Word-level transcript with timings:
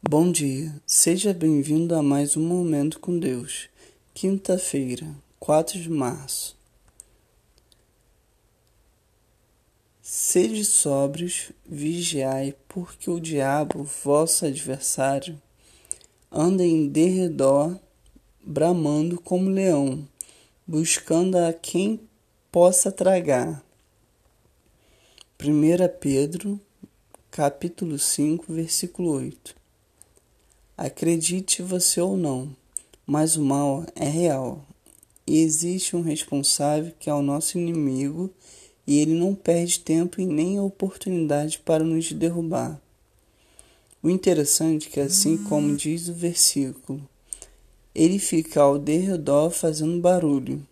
Bom 0.00 0.30
dia, 0.30 0.80
seja 0.86 1.34
bem-vindo 1.34 1.92
a 1.92 2.02
mais 2.04 2.36
um 2.36 2.40
Momento 2.40 3.00
com 3.00 3.18
Deus. 3.18 3.68
Quinta-feira, 4.14 5.12
4 5.40 5.78
de 5.80 5.90
março. 5.90 6.56
Sede 10.00 10.64
sóbrios, 10.64 11.50
vigiai, 11.66 12.54
porque 12.68 13.10
o 13.10 13.18
diabo, 13.18 13.82
vosso 13.82 14.46
adversário, 14.46 15.36
anda 16.30 16.64
em 16.64 16.88
derredor, 16.88 17.76
bramando 18.40 19.20
como 19.20 19.50
leão, 19.50 20.08
buscando 20.64 21.36
a 21.36 21.52
quem 21.52 22.00
possa 22.52 22.92
tragar. 22.92 23.64
1 25.42 25.98
Pedro, 25.98 26.58
capítulo 27.32 27.98
5, 27.98 28.52
versículo 28.52 29.10
8. 29.10 29.57
Acredite 30.78 31.60
você 31.60 32.00
ou 32.00 32.16
não, 32.16 32.54
mas 33.04 33.36
o 33.36 33.42
mal 33.42 33.84
é 33.96 34.08
real. 34.08 34.64
E 35.26 35.38
existe 35.38 35.96
um 35.96 36.02
responsável 36.02 36.92
que 37.00 37.10
é 37.10 37.12
o 37.12 37.20
nosso 37.20 37.58
inimigo 37.58 38.30
e 38.86 39.00
ele 39.00 39.14
não 39.14 39.34
perde 39.34 39.80
tempo 39.80 40.20
e 40.20 40.24
nem 40.24 40.60
oportunidade 40.60 41.58
para 41.58 41.82
nos 41.82 42.12
derrubar. 42.12 42.80
O 44.00 44.08
interessante 44.08 44.86
é 44.86 44.90
que, 44.92 45.00
assim 45.00 45.36
como 45.48 45.74
diz 45.74 46.06
o 46.06 46.14
versículo, 46.14 47.02
ele 47.92 48.20
fica 48.20 48.60
ao 48.60 48.78
derredor 48.78 49.50
fazendo 49.50 50.00
barulho. 50.00 50.64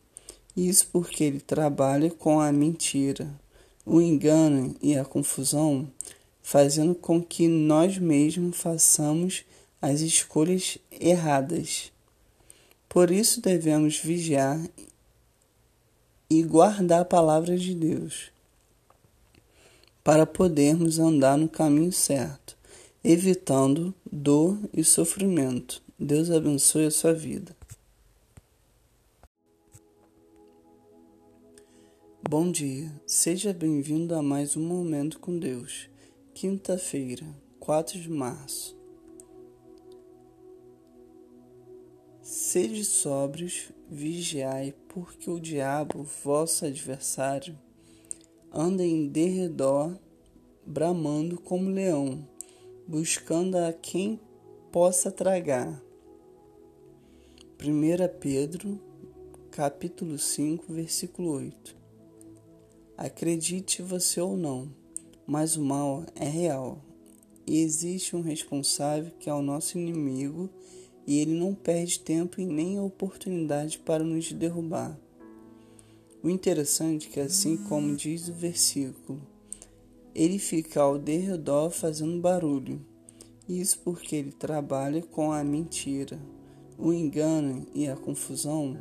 Isso 0.56 0.86
porque 0.92 1.24
ele 1.24 1.40
trabalha 1.40 2.12
com 2.12 2.38
a 2.38 2.52
mentira, 2.52 3.28
o 3.84 4.00
engano 4.00 4.72
e 4.80 4.96
a 4.96 5.04
confusão, 5.04 5.88
fazendo 6.40 6.94
com 6.94 7.20
que 7.20 7.48
nós 7.48 7.98
mesmos 7.98 8.56
façamos 8.56 9.44
as 9.86 10.00
escolhas 10.00 10.78
erradas. 10.90 11.92
Por 12.88 13.08
isso 13.12 13.40
devemos 13.40 13.98
vigiar 13.98 14.60
e 16.28 16.42
guardar 16.42 17.02
a 17.02 17.04
palavra 17.04 17.56
de 17.56 17.72
Deus, 17.72 18.32
para 20.02 20.26
podermos 20.26 20.98
andar 20.98 21.38
no 21.38 21.48
caminho 21.48 21.92
certo, 21.92 22.56
evitando 23.02 23.94
dor 24.10 24.58
e 24.74 24.82
sofrimento. 24.82 25.80
Deus 25.96 26.32
abençoe 26.32 26.86
a 26.86 26.90
sua 26.90 27.14
vida. 27.14 27.56
Bom 32.28 32.50
dia, 32.50 32.90
seja 33.06 33.52
bem-vindo 33.52 34.16
a 34.16 34.22
mais 34.22 34.56
um 34.56 34.66
Momento 34.66 35.20
com 35.20 35.38
Deus. 35.38 35.88
Quinta-feira, 36.34 37.24
4 37.60 38.00
de 38.00 38.10
março. 38.10 38.75
Sede 42.28 42.84
sóbrios, 42.84 43.70
vigiai, 43.88 44.74
porque 44.88 45.30
o 45.30 45.38
diabo, 45.38 46.02
vosso 46.24 46.66
adversário, 46.66 47.56
anda 48.52 48.84
em 48.84 49.06
derredor, 49.06 49.96
bramando 50.66 51.40
como 51.40 51.70
leão, 51.70 52.26
buscando 52.84 53.54
a 53.54 53.72
quem 53.72 54.18
possa 54.72 55.08
tragar. 55.08 55.80
1 57.62 58.18
Pedro, 58.18 58.80
capítulo 59.52 60.18
5, 60.18 60.72
versículo 60.72 61.30
8. 61.30 61.76
Acredite 62.96 63.82
você 63.82 64.20
ou 64.20 64.36
não, 64.36 64.68
mas 65.24 65.56
o 65.56 65.62
mal 65.62 66.04
é 66.16 66.28
real. 66.28 66.82
E 67.46 67.60
existe 67.60 68.16
um 68.16 68.20
responsável 68.20 69.12
que 69.20 69.30
é 69.30 69.32
o 69.32 69.40
nosso 69.40 69.78
inimigo 69.78 70.50
e 71.06 71.20
ele 71.20 71.38
não 71.38 71.54
perde 71.54 72.00
tempo 72.00 72.40
e 72.40 72.44
nem 72.44 72.80
oportunidade 72.80 73.78
para 73.78 74.02
nos 74.02 74.32
derrubar. 74.32 74.98
O 76.22 76.28
interessante 76.28 77.08
é 77.08 77.10
que, 77.12 77.20
assim 77.20 77.56
como 77.56 77.94
diz 77.94 78.28
o 78.28 78.32
versículo, 78.32 79.20
ele 80.14 80.38
fica 80.38 80.80
ao 80.80 80.98
derredor 80.98 81.70
fazendo 81.70 82.20
barulho. 82.20 82.80
Isso 83.48 83.78
porque 83.84 84.16
ele 84.16 84.32
trabalha 84.32 85.02
com 85.02 85.30
a 85.30 85.44
mentira, 85.44 86.18
o 86.76 86.92
engano 86.92 87.64
e 87.72 87.86
a 87.86 87.94
confusão, 87.94 88.76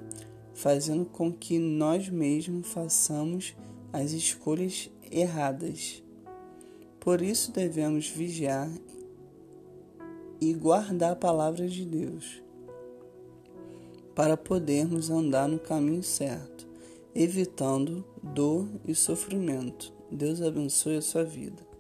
fazendo 0.56 1.06
com 1.06 1.32
que 1.32 1.60
nós 1.60 2.10
mesmos 2.10 2.68
façamos 2.68 3.54
as 3.94 4.12
escolhas 4.12 4.90
erradas. 5.12 6.02
Por 7.00 7.22
isso 7.22 7.52
devemos 7.52 8.08
vigiar 8.08 8.68
e 10.40 10.54
guardar 10.54 11.14
a 11.14 11.16
palavra 11.16 11.68
de 11.68 11.86
Deus, 11.86 12.42
para 14.14 14.38
podermos 14.38 15.10
andar 15.10 15.48
no 15.48 15.60
caminho 15.60 16.04
certo, 16.04 16.68
evitando 17.14 18.04
dor 18.22 18.68
e 18.88 18.96
sofrimento. 18.96 19.94
Deus 20.12 20.42
abençoe 20.42 20.98
a 20.98 21.02
sua 21.02 21.24
vida. 21.24 21.75